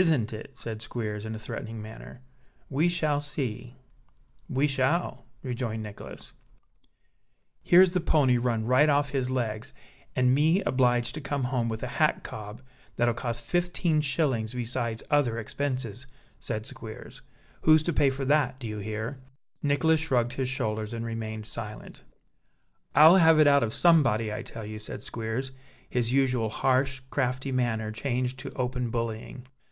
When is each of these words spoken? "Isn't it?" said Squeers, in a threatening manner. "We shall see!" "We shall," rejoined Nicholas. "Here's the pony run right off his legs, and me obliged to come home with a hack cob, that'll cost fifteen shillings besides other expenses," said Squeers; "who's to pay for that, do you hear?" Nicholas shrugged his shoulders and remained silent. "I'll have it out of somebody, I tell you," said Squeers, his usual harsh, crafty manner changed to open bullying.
"Isn't 0.00 0.32
it?" 0.32 0.52
said 0.54 0.82
Squeers, 0.82 1.26
in 1.26 1.34
a 1.34 1.38
threatening 1.40 1.82
manner. 1.82 2.22
"We 2.68 2.88
shall 2.88 3.18
see!" 3.18 3.74
"We 4.48 4.68
shall," 4.68 5.26
rejoined 5.42 5.82
Nicholas. 5.82 6.32
"Here's 7.64 7.92
the 7.92 7.98
pony 8.00 8.38
run 8.38 8.66
right 8.66 8.88
off 8.88 9.10
his 9.10 9.32
legs, 9.32 9.74
and 10.14 10.32
me 10.32 10.62
obliged 10.62 11.14
to 11.16 11.20
come 11.20 11.42
home 11.42 11.68
with 11.68 11.82
a 11.82 11.88
hack 11.98 12.22
cob, 12.22 12.62
that'll 12.94 13.14
cost 13.14 13.42
fifteen 13.44 14.00
shillings 14.00 14.54
besides 14.54 15.02
other 15.10 15.38
expenses," 15.40 16.06
said 16.38 16.66
Squeers; 16.66 17.20
"who's 17.62 17.82
to 17.82 17.92
pay 17.92 18.10
for 18.10 18.24
that, 18.26 18.60
do 18.60 18.68
you 18.68 18.78
hear?" 18.78 19.18
Nicholas 19.60 19.98
shrugged 19.98 20.34
his 20.34 20.48
shoulders 20.48 20.94
and 20.94 21.04
remained 21.04 21.46
silent. 21.46 22.04
"I'll 22.94 23.16
have 23.16 23.40
it 23.40 23.48
out 23.48 23.64
of 23.64 23.74
somebody, 23.74 24.32
I 24.32 24.42
tell 24.44 24.64
you," 24.64 24.78
said 24.78 25.02
Squeers, 25.02 25.50
his 25.88 26.12
usual 26.12 26.48
harsh, 26.50 27.00
crafty 27.10 27.50
manner 27.50 27.90
changed 27.90 28.38
to 28.38 28.52
open 28.52 28.90
bullying. 28.90 29.48